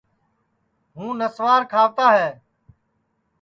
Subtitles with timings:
[0.95, 2.29] ہُوں نسوار کھاوتا ہے